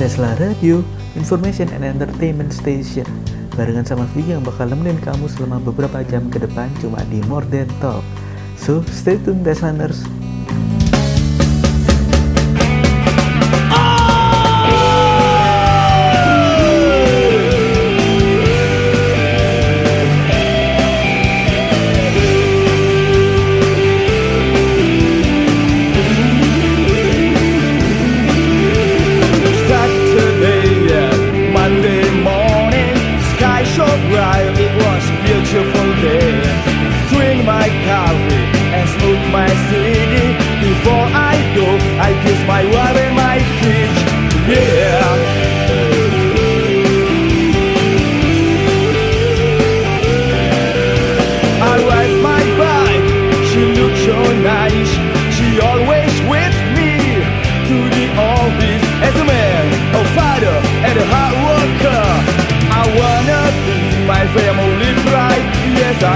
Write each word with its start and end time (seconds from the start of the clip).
Tesla 0.00 0.32
Radio, 0.40 0.80
Information 1.12 1.68
and 1.76 1.84
Entertainment 1.84 2.56
Station. 2.56 3.04
Barengan 3.52 3.84
sama 3.84 4.08
Vicky 4.16 4.32
yang 4.32 4.40
bakal 4.40 4.72
nemenin 4.72 4.96
kamu 4.96 5.28
selama 5.28 5.60
beberapa 5.60 6.00
jam 6.08 6.24
ke 6.32 6.40
depan 6.40 6.72
cuma 6.80 7.04
di 7.12 7.20
More 7.28 7.44
Than 7.52 7.68
Talk. 7.84 8.00
So, 8.56 8.80
stay 8.88 9.20
tuned 9.20 9.44
Teslaners. 9.44 10.00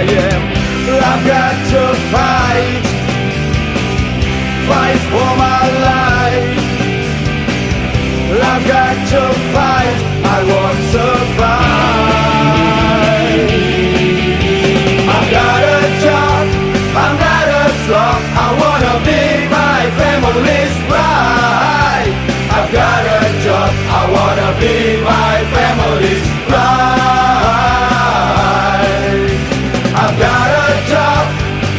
Am. 0.09 0.43
I've 1.11 1.25
got 1.27 1.55
to 1.73 1.83
fight, 2.13 2.85
fight 4.69 5.01
for 5.11 5.31
my 5.45 5.65
life. 5.89 6.65
I've 8.35 8.67
got 8.67 8.97
to 9.13 9.23
fight. 9.55 9.99
I 10.25 10.39
won't 10.51 10.81
survive. 10.95 12.05
I've 15.15 15.31
got 15.31 15.61
a 15.63 15.81
job, 16.05 16.45
I'm 17.03 17.15
not 17.25 17.47
a 17.49 17.65
slob. 17.85 18.21
I 18.45 18.49
wanna 18.61 18.95
be 19.07 19.23
my 19.49 19.81
family's 19.99 20.77
bride. 20.89 21.44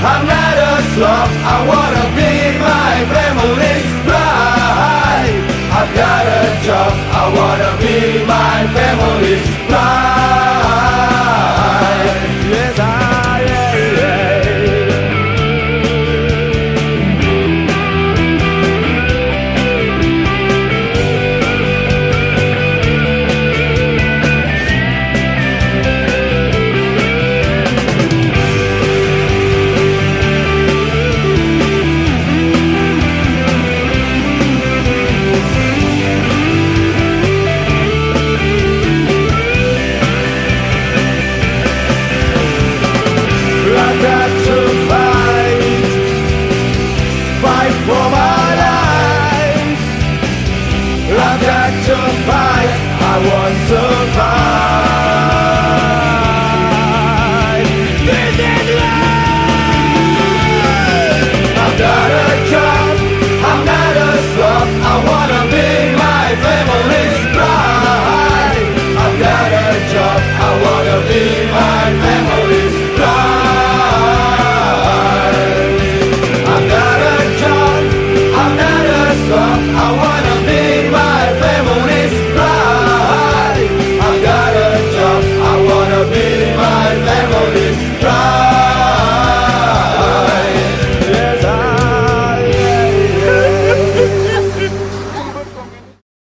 I'm 0.06 0.28
not 0.28 0.58
a 0.70 0.72
slob. 0.94 1.30
I 1.54 1.68
wanna 1.68 1.95
I 53.16 53.18
won't 53.18 53.68
survive. 53.70 54.95